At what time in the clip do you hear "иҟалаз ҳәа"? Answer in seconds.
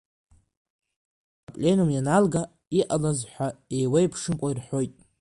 2.79-3.47